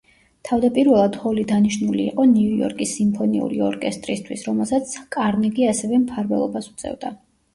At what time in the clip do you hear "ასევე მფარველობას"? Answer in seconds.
5.75-6.71